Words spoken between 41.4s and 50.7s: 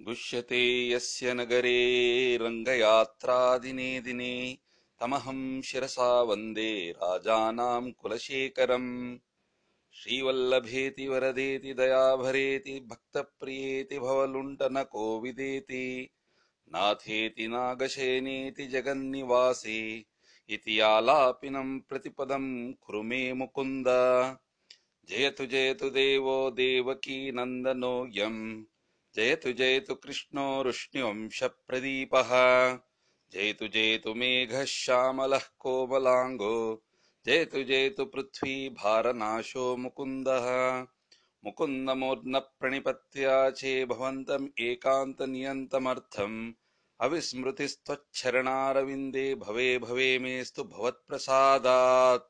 मुकुन्दमूर्ध्नप्रणिपत्याचे भवन्तम् एकान्तनियन्तमर्थम्। अविस्मृतिस्त्वच्छरणारविन्दे भवे भवे मेस्तु